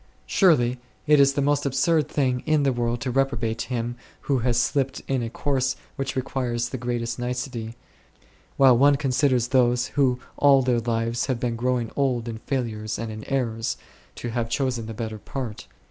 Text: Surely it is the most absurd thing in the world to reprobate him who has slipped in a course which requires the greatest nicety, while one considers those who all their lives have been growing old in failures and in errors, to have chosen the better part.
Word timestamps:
Surely 0.25 0.79
it 1.05 1.19
is 1.19 1.33
the 1.33 1.43
most 1.43 1.63
absurd 1.63 2.07
thing 2.09 2.39
in 2.47 2.63
the 2.63 2.73
world 2.73 2.99
to 2.99 3.11
reprobate 3.11 3.61
him 3.61 3.95
who 4.21 4.39
has 4.39 4.57
slipped 4.59 5.03
in 5.07 5.21
a 5.21 5.29
course 5.29 5.75
which 5.95 6.15
requires 6.15 6.69
the 6.69 6.77
greatest 6.79 7.19
nicety, 7.19 7.75
while 8.57 8.75
one 8.75 8.95
considers 8.95 9.49
those 9.49 9.89
who 9.89 10.17
all 10.37 10.63
their 10.63 10.79
lives 10.79 11.27
have 11.27 11.39
been 11.39 11.55
growing 11.55 11.91
old 11.95 12.27
in 12.27 12.39
failures 12.39 12.97
and 12.97 13.11
in 13.11 13.23
errors, 13.25 13.77
to 14.15 14.29
have 14.29 14.49
chosen 14.49 14.87
the 14.87 14.95
better 14.95 15.19
part. 15.19 15.67